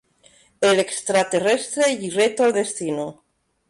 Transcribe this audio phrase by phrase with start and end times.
[0.61, 3.23] El Extraterrestre" y "Reto al destino".